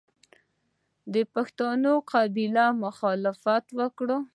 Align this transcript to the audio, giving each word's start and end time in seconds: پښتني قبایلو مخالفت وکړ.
پښتني 1.33 1.93
قبایلو 2.09 2.65
مخالفت 2.83 3.65
وکړ. 3.79 4.07